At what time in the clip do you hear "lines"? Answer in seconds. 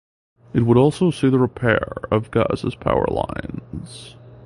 3.05-4.15